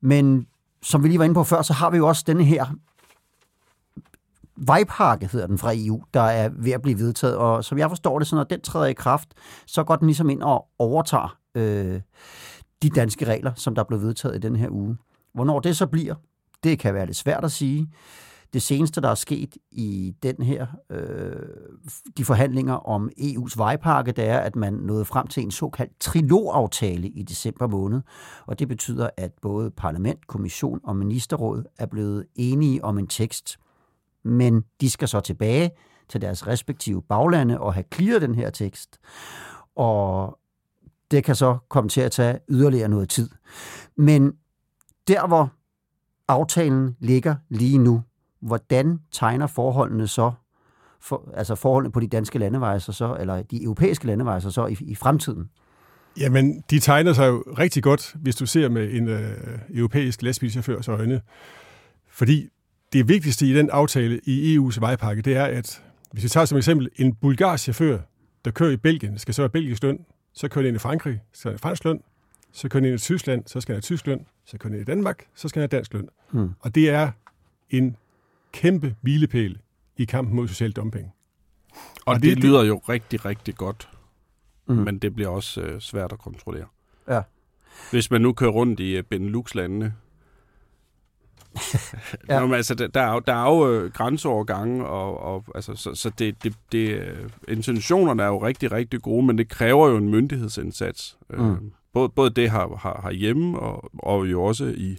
Men 0.00 0.46
som 0.82 1.02
vi 1.02 1.08
lige 1.08 1.18
var 1.18 1.24
inde 1.24 1.34
på 1.34 1.44
før, 1.44 1.62
så 1.62 1.72
har 1.72 1.90
vi 1.90 1.96
jo 1.96 2.08
også 2.08 2.24
denne 2.26 2.44
her 2.44 2.66
vejpakke, 4.66 5.28
hedder 5.32 5.46
den 5.46 5.58
fra 5.58 5.72
EU, 5.74 6.02
der 6.14 6.20
er 6.20 6.50
ved 6.52 6.72
at 6.72 6.82
blive 6.82 6.98
vedtaget. 6.98 7.36
Og 7.36 7.64
som 7.64 7.78
jeg 7.78 7.88
forstår 7.88 8.18
det, 8.18 8.28
så 8.28 8.36
når 8.36 8.44
den 8.44 8.60
træder 8.60 8.86
i 8.86 8.92
kraft, 8.92 9.28
så 9.66 9.84
går 9.84 9.96
den 9.96 10.06
ligesom 10.06 10.30
ind 10.30 10.42
og 10.42 10.66
overtager 10.78 11.38
øh, 11.54 12.00
de 12.82 12.90
danske 12.90 13.24
regler, 13.24 13.52
som 13.54 13.74
der 13.74 13.84
blev 13.84 14.02
vedtaget 14.02 14.36
i 14.36 14.38
den 14.38 14.56
her 14.56 14.68
uge. 14.70 14.96
Hvornår 15.34 15.60
det 15.60 15.76
så 15.76 15.86
bliver, 15.86 16.14
det 16.64 16.78
kan 16.78 16.94
være 16.94 17.06
lidt 17.06 17.16
svært 17.16 17.44
at 17.44 17.52
sige. 17.52 17.88
Det 18.52 18.62
seneste, 18.62 19.00
der 19.00 19.08
er 19.08 19.14
sket 19.14 19.56
i 19.70 20.14
den 20.22 20.36
her, 20.42 20.66
øh, 20.90 21.46
de 22.16 22.24
forhandlinger 22.24 22.74
om 22.74 23.10
EU's 23.20 23.54
vejpakke, 23.56 24.12
det 24.12 24.24
er, 24.24 24.38
at 24.38 24.56
man 24.56 24.72
nåede 24.72 25.04
frem 25.04 25.26
til 25.26 25.42
en 25.42 25.50
såkaldt 25.50 26.00
trilogaftale 26.00 27.08
i 27.08 27.22
december 27.22 27.66
måned. 27.66 28.00
Og 28.46 28.58
det 28.58 28.68
betyder, 28.68 29.10
at 29.16 29.32
både 29.42 29.70
parlament, 29.70 30.26
kommission 30.26 30.80
og 30.84 30.96
ministerråd 30.96 31.64
er 31.78 31.86
blevet 31.86 32.26
enige 32.34 32.84
om 32.84 32.98
en 32.98 33.06
tekst. 33.06 33.58
Men 34.24 34.64
de 34.80 34.90
skal 34.90 35.08
så 35.08 35.20
tilbage 35.20 35.70
til 36.08 36.20
deres 36.20 36.46
respektive 36.46 37.02
baglande 37.02 37.60
og 37.60 37.74
have 37.74 37.84
clearet 37.94 38.22
den 38.22 38.34
her 38.34 38.50
tekst. 38.50 38.98
Og 39.76 40.38
det 41.10 41.24
kan 41.24 41.34
så 41.34 41.58
komme 41.68 41.90
til 41.90 42.00
at 42.00 42.12
tage 42.12 42.38
yderligere 42.48 42.88
noget 42.88 43.08
tid. 43.08 43.30
Men 43.96 44.32
der, 45.08 45.26
hvor 45.26 45.52
aftalen 46.28 46.96
ligger 47.00 47.34
lige 47.48 47.78
nu, 47.78 48.02
hvordan 48.40 48.98
tegner 49.12 49.46
forholdene 49.46 50.06
så, 50.06 50.32
for, 51.00 51.30
altså 51.34 51.54
forholdene 51.54 51.92
på 51.92 52.00
de 52.00 52.08
danske 52.08 52.38
landeveje 52.38 52.80
så, 52.80 53.16
eller 53.20 53.42
de 53.42 53.62
europæiske 53.62 54.06
landeveje 54.06 54.40
så 54.40 54.66
i, 54.66 54.76
i 54.80 54.94
fremtiden? 54.94 55.50
Jamen, 56.20 56.62
de 56.70 56.78
tegner 56.78 57.12
sig 57.12 57.28
jo 57.28 57.44
rigtig 57.58 57.82
godt, 57.82 58.14
hvis 58.14 58.36
du 58.36 58.46
ser 58.46 58.68
med 58.68 58.92
en 58.92 59.08
øh, 59.08 59.58
europæisk 59.74 60.22
lastbilchaufførs 60.22 60.88
øjne. 60.88 61.20
Fordi 62.10 62.48
det 62.92 63.08
vigtigste 63.08 63.46
i 63.46 63.54
den 63.54 63.70
aftale 63.70 64.20
i 64.24 64.56
EU's 64.56 64.80
vejpakke, 64.80 65.22
det 65.22 65.36
er, 65.36 65.44
at 65.44 65.82
hvis 66.12 66.24
vi 66.24 66.28
tager 66.28 66.44
som 66.44 66.58
eksempel 66.58 66.88
en 66.96 67.14
bulgarsk 67.14 67.62
chauffør, 67.62 67.98
der 68.44 68.50
kører 68.50 68.70
i 68.70 68.76
Belgien, 68.76 69.18
skal 69.18 69.34
så 69.34 69.42
have 69.42 69.48
belgisk 69.48 69.82
løn, 69.82 69.98
så 70.32 70.48
kører 70.48 70.62
den 70.62 70.68
ind 70.68 70.76
i 70.76 70.78
Frankrig, 70.78 71.20
så 71.32 71.40
skal 71.40 71.50
have 71.50 71.58
fransk 71.58 71.84
løn, 71.84 72.00
så 72.52 72.68
kører 72.68 72.80
den 72.80 72.92
ind 72.92 73.00
i 73.00 73.02
Tyskland, 73.02 73.42
så 73.46 73.60
skal 73.60 73.72
han 73.72 73.76
have 73.76 73.82
tysk 73.82 74.06
løn, 74.06 74.26
så 74.44 74.58
kører 74.58 74.70
den 74.70 74.80
ind 74.80 74.88
i 74.88 74.92
Danmark, 74.92 75.26
så 75.34 75.48
skal 75.48 75.60
han 75.60 75.68
have 75.70 75.78
dansk 75.78 75.94
løn. 75.94 76.08
Mm. 76.32 76.50
Og 76.60 76.74
det 76.74 76.90
er 76.90 77.10
en 77.70 77.96
kæmpe 78.52 78.94
hvilepæl 79.00 79.58
i 79.96 80.04
kampen 80.04 80.36
mod 80.36 80.48
social 80.48 80.72
dumping. 80.72 81.12
Og, 81.74 81.80
og 82.06 82.14
det, 82.14 82.22
det 82.22 82.44
lyder 82.44 82.64
jo 82.64 82.80
rigtig, 82.88 83.24
rigtig 83.24 83.54
godt, 83.54 83.88
mm. 84.66 84.74
men 84.74 84.98
det 84.98 85.14
bliver 85.14 85.28
også 85.28 85.60
øh, 85.60 85.80
svært 85.80 86.12
at 86.12 86.18
kontrollere. 86.18 86.66
Ja. 87.08 87.22
Hvis 87.90 88.10
man 88.10 88.20
nu 88.20 88.32
kører 88.32 88.50
rundt 88.50 88.80
i 88.80 88.96
øh, 88.96 89.02
Benelux-landene, 89.02 89.94
ja. 92.28 92.40
Nå, 92.40 92.46
men 92.46 92.54
altså, 92.54 92.74
der, 92.74 93.00
er 93.00 93.20
der 93.20 93.34
er 93.34 93.56
jo 93.56 93.72
øh, 93.72 93.92
grænseovergange, 93.92 94.86
og, 94.86 95.20
og 95.20 95.44
altså, 95.54 95.74
så, 95.74 95.94
så 95.94 96.10
det, 96.18 96.44
det, 96.44 96.54
det, 96.72 96.88
øh, 96.88 97.28
intentionerne 97.48 98.22
er 98.22 98.26
jo 98.26 98.42
rigtig, 98.42 98.72
rigtig 98.72 99.02
gode, 99.02 99.26
men 99.26 99.38
det 99.38 99.48
kræver 99.48 99.88
jo 99.88 99.96
en 99.96 100.08
myndighedsindsats. 100.08 101.18
Øh, 101.30 101.40
mm. 101.40 101.52
Øh, 101.52 101.58
både, 101.92 102.08
både 102.08 102.30
det 102.30 102.50
har, 102.50 102.76
har, 102.76 103.00
har 103.02 103.10
hjemme, 103.10 103.58
og, 103.58 103.90
og 103.98 104.30
jo 104.30 104.44
også 104.44 104.64
i, 104.76 104.98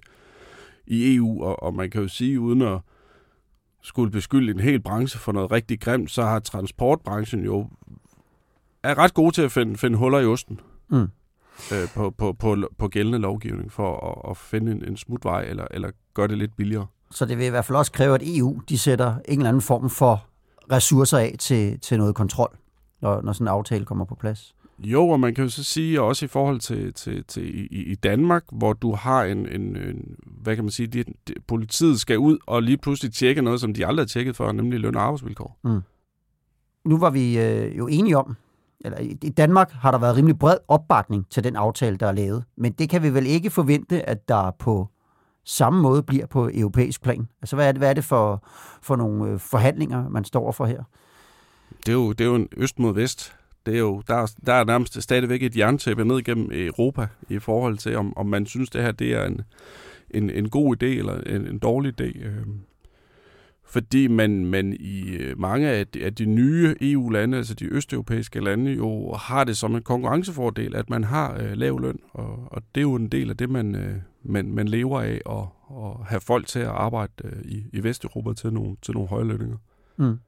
i 0.88 1.16
EU, 1.16 1.44
og, 1.44 1.64
og 1.64 1.74
man 1.74 1.90
kan 1.90 2.02
jo 2.02 2.08
sige, 2.08 2.40
uden 2.40 2.62
at 2.62 2.80
skulle 3.82 4.12
beskylde 4.12 4.52
en 4.52 4.60
hel 4.60 4.80
branche 4.80 5.20
for 5.20 5.32
noget 5.32 5.52
rigtig 5.52 5.82
grimt, 5.82 6.12
så 6.12 6.24
har 6.24 6.40
transportbranchen 6.40 7.46
jo 7.46 7.70
er 8.84 8.98
ret 8.98 9.14
god 9.14 9.32
til 9.32 9.42
at 9.42 9.52
finde, 9.52 9.78
finde 9.78 9.98
huller 9.98 10.20
i 10.20 10.26
osten. 10.26 10.60
Mm 10.90 11.10
øh, 11.74 11.90
på, 11.96 12.10
på, 12.10 12.34
på, 12.34 12.58
på 12.78 12.88
gældende 12.88 13.18
lovgivning 13.18 13.72
for 13.72 14.10
at, 14.10 14.32
at 14.32 14.38
finde 14.38 14.72
en, 14.72 14.86
en 14.88 14.98
smutvej 14.98 15.42
eller, 15.42 15.66
eller 15.72 15.92
gøre 16.14 16.28
det 16.28 16.38
lidt 16.38 16.56
billigere. 16.58 16.88
Så 17.12 17.26
det 17.26 17.38
vil 17.38 17.46
i 17.46 17.50
hvert 17.50 17.66
fald 17.66 17.78
også 17.78 17.92
kræve, 17.92 18.16
at 18.16 18.22
EU 18.26 18.62
de 18.70 18.78
sætter 18.78 19.16
en 19.28 19.40
eller 19.40 19.50
anden 19.50 19.62
form 19.62 19.90
for 19.90 20.26
ressourcer 20.72 21.18
af 21.18 21.36
til, 21.40 21.80
til 21.80 21.98
noget 21.98 22.16
kontrol, 22.16 22.58
når, 23.02 23.22
når 23.22 23.34
sådan 23.34 23.48
en 23.48 23.52
aftale 23.52 23.86
kommer 23.86 24.06
på 24.06 24.16
plads. 24.16 24.56
Jo, 24.80 25.10
og 25.10 25.20
man 25.20 25.36
kan 25.36 25.44
jo 25.44 25.50
så 25.50 25.64
sige 25.64 26.02
også 26.02 26.26
i 26.26 26.28
forhold 26.28 26.60
til, 26.60 26.94
til, 26.94 27.24
til 27.24 27.72
i, 27.72 27.84
i 27.84 27.96
Danmark, 27.96 28.44
hvor 28.52 28.74
du 28.74 28.96
har 28.96 29.24
en, 29.24 29.38
en, 29.38 29.78
en 29.78 30.16
hvad 30.26 30.56
kan 30.56 30.64
man 30.64 30.72
sige, 30.72 30.88
de, 30.88 31.04
de, 31.28 31.34
politiet 31.48 32.00
skal 32.00 32.18
ud 32.18 32.38
og 32.48 32.64
lige 32.64 32.78
pludselig 32.78 33.14
tjekke 33.14 33.42
noget, 33.42 33.62
som 33.62 33.74
de 33.74 33.86
aldrig 33.86 34.04
har 34.04 34.08
tjekket 34.08 34.36
før, 34.36 34.52
nemlig 34.52 34.80
løn 34.80 34.96
og 34.96 35.02
arbejdsvilkår. 35.04 35.60
Mm. 35.64 35.82
Nu 36.86 36.98
var 36.98 37.10
vi 37.10 37.40
øh, 37.40 37.78
jo 37.78 37.88
enige 37.88 38.18
om, 38.18 38.36
eller 38.86 38.98
i 39.00 39.30
Danmark 39.30 39.72
har 39.72 39.92
der 39.92 39.98
været 39.98 40.16
rimelig 40.18 40.40
bred 40.40 40.58
opbakning 40.68 41.30
til 41.30 41.44
den 41.44 41.56
aftale, 41.56 41.98
der 41.98 42.08
er 42.08 42.12
lavet. 42.12 42.44
Men 42.58 42.72
det 42.72 42.90
kan 42.90 43.04
vi 43.04 43.14
vel 43.14 43.26
ikke 43.28 43.50
forvente, 43.50 44.10
at 44.10 44.30
der 44.30 44.52
på 44.60 44.88
samme 45.46 45.82
måde 45.82 46.04
bliver 46.04 46.26
på 46.26 46.50
europæisk 46.54 47.04
plan? 47.04 47.28
Altså, 47.42 47.56
hvad 47.56 47.68
er 47.68 47.72
det, 47.72 47.82
hvad 47.82 47.90
er 47.90 47.94
det 47.94 48.04
for, 48.04 48.48
for 48.82 48.96
nogle 48.96 49.32
øh, 49.32 49.40
forhandlinger, 49.40 50.10
man 50.10 50.24
står 50.24 50.52
for 50.52 50.66
her? 50.66 50.84
Det 51.86 51.90
er 51.90 51.94
jo, 51.94 52.12
det 52.12 52.22
er 52.22 52.30
jo 52.30 52.36
en 52.36 52.48
øst 52.58 52.80
mod 52.80 52.94
vest. 52.94 53.36
Det 53.66 53.74
er 53.74 53.80
jo, 53.80 54.02
der, 54.08 54.32
der 54.46 54.54
er 54.54 54.64
nærmest 54.64 55.04
stadigvæk 55.04 55.44
et 55.44 55.58
jerntæppe 55.58 56.06
ned 56.06 56.24
gennem 56.24 56.50
Europa 56.52 57.08
i 57.30 57.40
forhold 57.40 57.78
til, 57.78 57.98
om, 57.98 58.18
om 58.18 58.26
man 58.26 58.46
synes, 58.46 58.70
det 58.70 58.82
her 58.82 58.92
det 58.92 59.14
er 59.14 59.26
en, 59.26 59.42
en, 60.10 60.30
en 60.30 60.50
god 60.50 60.76
idé 60.76 60.86
eller 60.86 61.22
en, 61.22 61.48
en 61.48 61.60
dårlig 61.60 62.02
idé. 62.02 62.26
Øhm, 62.26 62.60
fordi 63.70 64.08
man, 64.08 64.46
man 64.46 64.74
i 64.80 65.10
øh, 65.10 65.40
mange 65.40 65.70
af 65.70 65.88
de, 65.88 66.06
af 66.06 66.16
de 66.16 66.26
nye 66.26 66.76
EU-lande, 66.82 67.38
altså 67.38 67.54
de 67.54 67.66
østeuropæiske 67.66 68.40
lande, 68.40 68.72
jo 68.72 69.14
har 69.14 69.44
det 69.44 69.58
som 69.58 69.76
en 69.76 69.82
konkurrencefordel, 69.82 70.76
at 70.76 70.90
man 70.90 71.04
har 71.04 71.38
øh, 71.40 71.52
lav 71.52 71.80
løn, 71.80 72.00
og, 72.14 72.48
og 72.52 72.62
det 72.76 72.82
er 72.82 72.86
jo 72.86 72.96
en 72.96 73.08
del 73.08 73.30
af 73.30 73.38
det, 73.38 73.50
man, 73.50 73.76
øh, 73.76 73.96
man, 74.24 74.54
man 74.54 74.68
lever 74.68 75.02
af, 75.02 75.22
at, 75.30 75.46
at 75.78 76.08
have 76.08 76.22
folk 76.22 76.48
til 76.48 76.60
at 76.60 76.68
arbejde 76.68 77.14
øh, 77.24 77.42
i, 77.46 77.64
i 77.74 77.84
Vesteuropa 77.84 78.34
til 78.34 78.54
nogle, 78.54 78.76
til 78.82 78.94
nogle 78.94 79.10
høje 79.10 79.24
lønninger. 79.24 79.58
Mm. 79.98 80.20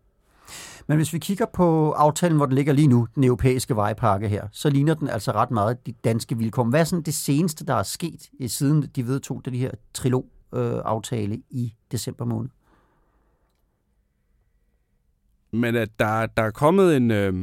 Men 0.87 0.97
hvis 0.97 1.13
vi 1.13 1.19
kigger 1.19 1.45
på 1.53 1.91
aftalen, 1.91 2.37
hvor 2.37 2.45
den 2.45 2.55
ligger 2.55 2.73
lige 2.73 2.87
nu, 2.87 3.07
den 3.15 3.23
europæiske 3.23 3.75
vejpakke 3.75 4.27
her, 4.27 4.47
så 4.51 4.69
ligner 4.69 4.93
den 4.93 5.09
altså 5.09 5.31
ret 5.31 5.51
meget 5.51 5.85
de 5.85 5.91
danske 5.91 6.37
vilkår. 6.37 6.63
Hvad 6.63 6.79
er 6.79 6.83
sådan 6.83 7.03
det 7.03 7.13
seneste, 7.13 7.65
der 7.65 7.73
er 7.73 7.83
sket, 7.83 8.29
øh, 8.39 8.49
siden 8.49 8.81
de 8.95 9.07
vedtog 9.07 9.41
det 9.45 9.57
her 9.57 9.71
trilog-aftale 9.93 11.33
øh, 11.33 11.41
i 11.49 11.73
december 11.91 12.25
måned? 12.25 12.49
Men 15.51 15.75
at 15.75 15.89
der, 15.99 16.25
der 16.25 16.43
er 16.43 16.51
kommet 16.51 16.97
en, 16.97 17.11
øh, 17.11 17.33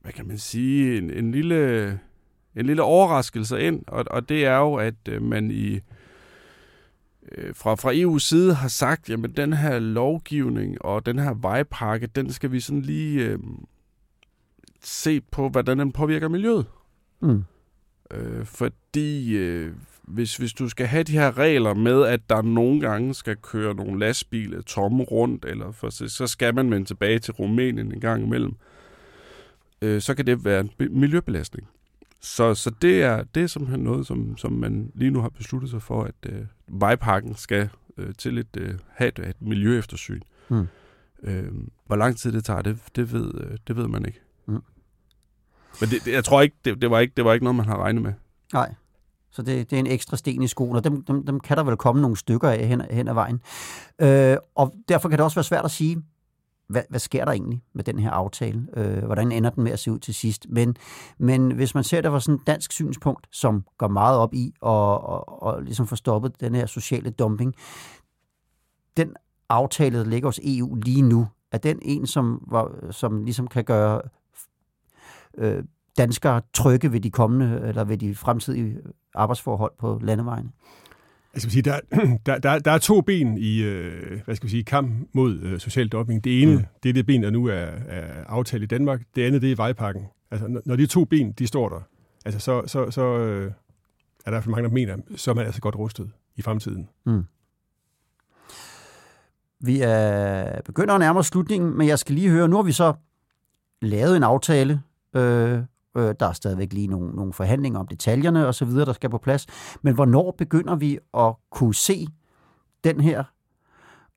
hvad 0.00 0.12
kan 0.12 0.26
man 0.28 0.38
sige, 0.38 0.98
en, 0.98 1.10
en, 1.10 1.32
lille, 1.32 1.90
en 2.56 2.66
lille 2.66 2.82
overraskelse 2.82 3.60
ind, 3.60 3.82
og, 3.86 4.04
og 4.10 4.28
det 4.28 4.44
er 4.44 4.56
jo, 4.56 4.74
at 4.74 4.94
øh, 5.08 5.22
man 5.22 5.50
i 5.50 5.80
øh, 7.32 7.54
fra, 7.54 7.74
fra 7.74 7.92
EU's 7.92 8.18
side 8.18 8.54
har 8.54 8.68
sagt, 8.68 9.10
jamen 9.10 9.36
den 9.36 9.52
her 9.52 9.78
lovgivning 9.78 10.84
og 10.84 11.06
den 11.06 11.18
her 11.18 11.34
vejpakke, 11.34 12.06
den 12.06 12.32
skal 12.32 12.52
vi 12.52 12.60
sådan 12.60 12.82
lige 12.82 13.24
øh, 13.24 13.38
se 14.84 15.20
på, 15.20 15.48
hvordan 15.48 15.78
den 15.78 15.92
påvirker 15.92 16.28
miljøet. 16.28 16.66
Mm. 17.20 17.44
Øh, 18.10 18.44
fordi 18.44 19.36
øh, 19.36 19.72
hvis, 20.02 20.36
hvis 20.36 20.52
du 20.52 20.68
skal 20.68 20.86
have 20.86 21.02
de 21.02 21.12
her 21.12 21.38
regler 21.38 21.74
med, 21.74 22.02
at 22.02 22.30
der 22.30 22.42
nogle 22.42 22.80
gange 22.80 23.14
skal 23.14 23.36
køre 23.36 23.74
nogle 23.74 24.00
lastbiler 24.00 24.62
tomme 24.62 25.02
rundt, 25.02 25.44
eller 25.44 25.72
for, 25.72 26.08
så 26.08 26.26
skal 26.26 26.54
man 26.54 26.70
vende 26.70 26.86
tilbage 26.86 27.18
til 27.18 27.34
Rumænien 27.34 27.92
en 27.92 28.00
gang 28.00 28.24
imellem, 28.24 28.54
øh, 29.82 30.00
så 30.00 30.14
kan 30.14 30.26
det 30.26 30.44
være 30.44 30.60
en 30.60 30.70
miljøbelastning. 30.90 31.68
Så, 32.20 32.54
så 32.54 32.70
det, 32.82 33.02
er, 33.02 33.24
det 33.34 33.42
er 33.42 33.46
simpelthen 33.46 33.80
noget, 33.80 34.06
som, 34.06 34.36
som 34.36 34.52
man 34.52 34.92
lige 34.94 35.10
nu 35.10 35.20
har 35.20 35.28
besluttet 35.28 35.70
sig 35.70 35.82
for, 35.82 36.04
at 36.04 36.14
øh, 36.26 36.42
vejpakken 36.68 37.34
skal 37.34 37.68
øh, 37.98 38.14
til 38.18 38.38
et, 38.38 38.56
øh, 38.56 38.74
have 38.88 39.08
et, 39.08 39.18
et 39.18 39.42
miljøeftersyn. 39.42 40.20
Mm. 40.48 40.66
Øh, 41.22 41.52
hvor 41.86 41.96
lang 41.96 42.16
tid 42.16 42.32
det 42.32 42.44
tager, 42.44 42.62
det, 42.62 42.78
det, 42.96 43.12
ved, 43.12 43.34
øh, 43.34 43.58
det 43.66 43.76
ved 43.76 43.88
man 43.88 44.06
ikke. 44.06 44.20
Mm. 44.46 44.62
Men 45.80 45.90
det, 45.90 46.04
det, 46.04 46.12
jeg 46.12 46.24
tror 46.24 46.42
ikke 46.42 46.56
det, 46.64 46.82
det, 46.82 46.90
var 46.90 46.98
ikke, 46.98 47.12
det 47.16 47.24
var 47.24 47.32
ikke 47.32 47.44
noget, 47.44 47.56
man 47.56 47.66
har 47.66 47.78
regnet 47.78 48.02
med. 48.02 48.12
Nej. 48.52 48.74
Så 49.32 49.42
det, 49.42 49.70
det 49.70 49.76
er 49.76 49.80
en 49.80 49.86
ekstra 49.86 50.16
sten 50.16 50.42
i 50.42 50.46
skoen, 50.46 50.76
og 50.76 50.84
dem, 50.84 51.04
dem, 51.04 51.26
dem 51.26 51.40
kan 51.40 51.56
der 51.56 51.62
vel 51.62 51.76
komme 51.76 52.02
nogle 52.02 52.16
stykker 52.16 52.50
af 52.50 52.66
hen, 52.66 52.82
hen 52.90 53.08
ad 53.08 53.14
vejen. 53.14 53.40
Øh, 53.98 54.36
og 54.54 54.74
derfor 54.88 55.08
kan 55.08 55.18
det 55.18 55.24
også 55.24 55.34
være 55.34 55.44
svært 55.44 55.64
at 55.64 55.70
sige, 55.70 56.02
hvad, 56.68 56.82
hvad 56.88 57.00
sker 57.00 57.24
der 57.24 57.32
egentlig 57.32 57.62
med 57.72 57.84
den 57.84 57.98
her 57.98 58.10
aftale? 58.10 58.66
Øh, 58.76 59.04
hvordan 59.04 59.32
ender 59.32 59.50
den 59.50 59.64
med 59.64 59.72
at 59.72 59.78
se 59.78 59.92
ud 59.92 59.98
til 59.98 60.14
sidst? 60.14 60.46
Men, 60.48 60.76
men 61.18 61.50
hvis 61.50 61.74
man 61.74 61.84
ser 61.84 62.00
det 62.00 62.10
fra 62.10 62.20
sådan 62.20 62.34
et 62.34 62.46
dansk 62.46 62.72
synspunkt, 62.72 63.26
som 63.30 63.64
går 63.78 63.88
meget 63.88 64.18
op 64.18 64.34
i 64.34 64.52
og, 64.60 65.00
og, 65.00 65.42
og 65.42 65.62
ligesom 65.62 65.86
få 65.86 65.96
stoppet 65.96 66.40
den 66.40 66.54
her 66.54 66.66
sociale 66.66 67.10
dumping, 67.10 67.54
den 68.96 69.14
aftale, 69.48 69.98
der 69.98 70.04
ligger 70.04 70.28
hos 70.28 70.40
EU 70.44 70.74
lige 70.74 71.02
nu, 71.02 71.26
er 71.52 71.58
den 71.58 71.78
en, 71.82 72.06
som, 72.06 72.44
var, 72.50 72.90
som 72.90 73.24
ligesom 73.24 73.48
kan 73.48 73.64
gøre 73.64 74.02
øh, 75.38 75.64
danskere 75.98 76.42
trygge 76.54 76.92
ved 76.92 77.00
de 77.00 77.10
kommende, 77.10 77.60
eller 77.68 77.84
ved 77.84 77.98
de 77.98 78.14
fremtidige 78.14 78.78
arbejdsforhold 79.14 79.72
på 79.78 80.00
landevejene? 80.02 80.50
Jeg 81.34 81.42
skal 81.42 81.52
sige, 81.52 81.62
der, 81.62 81.80
der, 82.26 82.38
der, 82.38 82.58
der 82.58 82.70
er 82.70 82.78
to 82.78 83.00
ben 83.00 83.38
i 83.38 83.62
øh, 83.62 84.20
hvad 84.24 84.36
skal 84.36 84.46
vi 84.46 84.50
sige, 84.50 84.64
kamp 84.64 85.08
mod 85.12 85.38
øh, 85.38 85.60
social 85.60 85.88
dumping. 85.88 86.24
Det 86.24 86.42
ene, 86.42 86.56
mm. 86.56 86.64
det 86.82 86.88
er 86.88 86.92
det 86.92 87.06
ben, 87.06 87.22
der 87.22 87.30
nu 87.30 87.46
er, 87.46 87.66
er 87.88 88.24
aftalt 88.26 88.62
i 88.62 88.66
Danmark. 88.66 89.02
Det 89.16 89.22
andet, 89.22 89.42
det 89.42 89.52
er 89.52 89.56
vejpakken. 89.56 90.06
Altså, 90.30 90.60
når 90.66 90.76
de 90.76 90.86
to 90.86 91.04
ben, 91.04 91.32
de 91.32 91.46
står 91.46 91.68
der, 91.68 91.80
altså, 92.24 92.40
så, 92.40 92.62
så, 92.66 92.90
så 92.90 93.18
øh, 93.18 93.52
er 94.26 94.30
der 94.30 94.40
for 94.40 94.50
mange, 94.50 94.68
der 94.68 94.74
mener, 94.74 94.96
så 95.16 95.30
er 95.30 95.34
man 95.34 95.46
altså 95.46 95.60
godt 95.60 95.76
rustet 95.76 96.10
i 96.36 96.42
fremtiden. 96.42 96.88
Mm. 97.06 97.24
Vi 99.60 99.80
er 99.82 100.60
begynder 100.64 100.94
at 100.94 101.00
nærme 101.00 101.18
os 101.18 101.26
slutningen, 101.26 101.78
men 101.78 101.88
jeg 101.88 101.98
skal 101.98 102.14
lige 102.14 102.30
høre, 102.30 102.48
nu 102.48 102.56
har 102.56 102.62
vi 102.62 102.72
så 102.72 102.92
lavet 103.82 104.16
en 104.16 104.22
aftale, 104.22 104.82
øh, 105.14 105.58
Øh, 105.96 106.14
der 106.20 106.26
er 106.26 106.32
stadigvæk 106.32 106.72
lige 106.72 106.86
nogle, 106.86 107.10
nogle 107.10 107.32
forhandlinger 107.32 107.80
om 107.80 107.86
detaljerne 107.86 108.46
og 108.46 108.54
så 108.54 108.64
videre, 108.64 108.84
der 108.84 108.92
skal 108.92 109.10
på 109.10 109.18
plads. 109.18 109.46
Men 109.82 109.94
hvornår 109.94 110.34
begynder 110.38 110.76
vi 110.76 110.98
at 111.18 111.34
kunne 111.50 111.74
se 111.74 112.06
den 112.84 113.00
her 113.00 113.24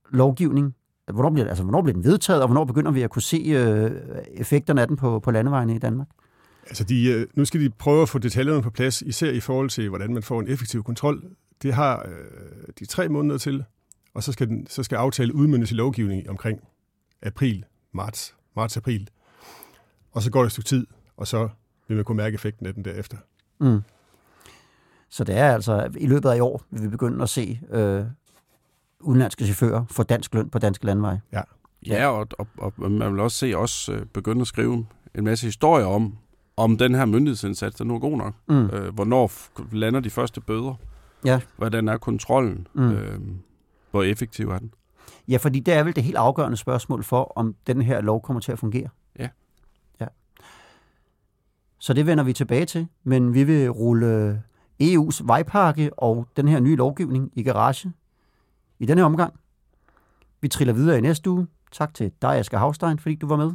lovgivning? 0.10 0.76
Hvornår 1.14 1.30
bliver, 1.30 1.48
altså, 1.48 1.64
hvornår 1.64 1.82
bliver 1.82 1.94
den 1.94 2.04
vedtaget, 2.04 2.42
og 2.42 2.48
hvornår 2.48 2.66
begynder 2.66 2.92
vi 2.92 3.02
at 3.02 3.10
kunne 3.10 3.22
se 3.22 3.38
øh, 3.38 3.92
effekterne 4.34 4.82
af 4.82 4.88
den 4.88 4.98
på, 4.98 5.20
på 5.20 5.32
landevejene 5.32 5.76
i 5.76 5.80
Danmark? 5.80 6.08
Altså, 6.68 6.84
de, 6.84 7.06
øh, 7.06 7.28
nu 7.34 7.46
skal 7.46 7.62
de 7.62 7.70
prøve 7.70 8.02
at 8.02 8.10
få 8.10 8.20
detaljerne 8.20 8.62
på 8.62 8.70
plads, 8.70 9.02
især 9.02 9.32
i 9.32 9.40
forhold 9.40 9.70
til, 9.70 9.90
hvordan 9.90 10.14
man 10.14 10.24
får 10.24 10.40
en 10.40 10.48
effektiv 10.48 10.84
kontrol. 10.84 11.24
Det 11.62 11.74
har 11.74 12.06
øh, 12.08 12.68
de 12.80 12.86
tre 12.86 13.10
måneder 13.10 13.38
til, 13.38 13.64
og 14.14 14.24
så 14.24 14.32
skal, 14.32 14.48
den, 14.48 14.68
så 14.68 14.84
skal 14.84 14.96
aftale 14.96 15.36
udmyndes 15.36 15.72
i 15.72 15.76
lovgivning 15.76 16.30
omkring 16.30 16.60
april 17.22 17.66
marts, 17.92 18.36
marts-april. 18.56 19.10
Og 20.12 20.22
så 20.22 20.32
går 20.32 20.40
det 20.40 20.46
et 20.46 20.52
stykke 20.52 20.68
tid, 20.68 20.88
og 21.18 21.28
så 21.28 21.50
vil 21.88 21.96
man 21.96 22.06
kunne 22.06 22.18
mærke 22.18 22.36
effekten 22.36 22.66
af 22.66 22.74
den 22.74 22.86
derefter. 22.86 23.18
Mm. 23.60 23.82
Så 25.10 25.24
det 25.24 25.38
er 25.38 25.54
altså, 25.54 25.90
i 25.98 26.08
løbet 26.08 26.30
af 26.30 26.38
i 26.38 26.40
år, 26.40 26.62
vil 26.72 26.84
vi 26.84 26.88
begynde 26.88 27.24
at 27.24 27.30
se 27.30 27.60
øh, 27.72 28.06
udenlandske 29.00 29.44
chauffører 29.46 29.86
få 29.90 30.04
dansk 30.04 30.34
løn 30.34 30.50
på 30.50 30.60
danske 30.60 30.86
landveje. 30.86 31.22
Ja. 31.34 31.42
Ja, 31.88 32.08
og, 32.08 32.28
og, 32.40 32.48
og 32.58 32.92
man 32.92 33.12
vil 33.14 33.20
også 33.20 33.38
se 33.38 33.54
os 33.54 33.90
øh, 33.90 34.06
begynde 34.06 34.42
at 34.42 34.48
skrive 34.48 34.86
en 35.16 35.24
masse 35.24 35.48
historier 35.48 35.86
om, 35.86 36.18
om 36.58 36.78
den 36.78 36.96
her 36.96 37.06
myndighedsindsats, 37.06 37.76
der 37.76 37.84
nu 37.84 37.96
er 37.96 38.00
god 38.00 38.18
nok. 38.18 38.34
Mm. 38.48 38.66
Øh, 38.66 38.94
hvornår 38.94 39.32
lander 39.76 40.00
de 40.00 40.10
første 40.10 40.42
bøder? 40.42 40.74
Ja. 41.26 41.40
Hvordan 41.58 41.88
er 41.88 41.98
kontrollen? 41.98 42.68
Mm. 42.74 42.92
Øh, 42.92 43.20
hvor 43.92 44.04
effektiv 44.04 44.50
er 44.50 44.60
den? 44.60 44.74
Ja, 45.28 45.38
fordi 45.38 45.60
det 45.60 45.74
er 45.74 45.84
vel 45.84 45.96
det 45.96 46.04
helt 46.04 46.18
afgørende 46.18 46.58
spørgsmål 46.58 47.04
for, 47.04 47.34
om 47.36 47.56
den 47.68 47.82
her 47.82 48.02
lov 48.02 48.22
kommer 48.22 48.42
til 48.42 48.52
at 48.52 48.60
fungere. 48.60 48.88
Så 51.86 51.94
det 51.94 52.06
vender 52.06 52.24
vi 52.24 52.34
tilbage 52.34 52.66
til, 52.66 52.88
men 53.04 53.34
vi 53.34 53.44
vil 53.44 53.70
rulle 53.70 54.44
EU's 54.84 55.22
vejpakke 55.24 55.92
og 55.98 56.28
den 56.38 56.48
her 56.48 56.60
nye 56.60 56.76
lovgivning 56.76 57.32
i 57.34 57.44
garage 57.44 57.94
i 58.80 58.86
denne 58.86 59.04
omgang. 59.04 59.34
Vi 60.42 60.48
triller 60.48 60.74
videre 60.74 60.98
i 60.98 61.02
næste 61.02 61.30
uge. 61.30 61.48
Tak 61.72 61.94
til 61.94 62.12
dig, 62.22 62.36
Asger 62.36 62.58
Havstein, 62.58 63.00
fordi 63.00 63.16
du 63.16 63.28
var 63.28 63.36
med. 63.36 63.52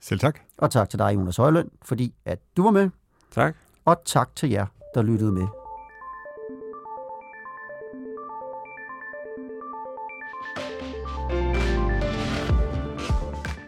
Selv 0.00 0.20
tak. 0.20 0.40
Og 0.56 0.70
tak 0.70 0.90
til 0.90 0.98
dig, 0.98 1.14
Jonas 1.14 1.36
Højlund, 1.36 1.70
fordi 1.82 2.14
at 2.24 2.38
du 2.56 2.62
var 2.62 2.70
med. 2.70 2.90
Tak. 3.30 3.56
Og 3.84 3.96
tak 4.04 4.36
til 4.36 4.50
jer, 4.50 4.66
der 4.94 5.02
lyttede 5.02 5.32
med. 5.32 5.46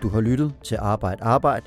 Du 0.02 0.08
har 0.08 0.20
lyttet 0.20 0.54
til 0.64 0.76
Arbejde 0.80 1.24
Arbejde. 1.24 1.66